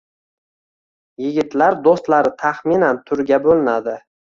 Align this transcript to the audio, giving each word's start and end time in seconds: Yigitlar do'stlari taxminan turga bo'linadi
Yigitlar 1.25 1.79
do'stlari 1.85 2.35
taxminan 2.43 3.03
turga 3.09 3.45
bo'linadi 3.49 4.01